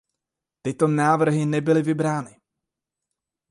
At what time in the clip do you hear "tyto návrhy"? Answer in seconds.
0.61-1.45